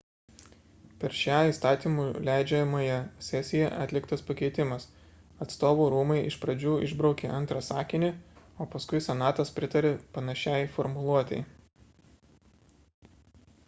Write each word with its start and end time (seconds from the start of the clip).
per 1.01 1.13
šią 1.17 1.35
įstatymų 1.49 2.05
leidžiamąją 2.29 2.95
sesiją 3.25 3.67
atliktas 3.83 4.23
pakeitimas 4.29 4.87
atstovų 5.45 5.85
rūmai 5.95 6.17
iš 6.31 6.37
pradžių 6.47 6.73
išbraukė 6.89 7.31
antrą 7.41 7.61
sakinį 7.69 8.11
o 8.19 8.67
paskui 8.77 9.03
senatas 9.11 9.55
pritarė 9.61 9.93
panašiai 10.19 10.73
formuluotei 10.81 11.45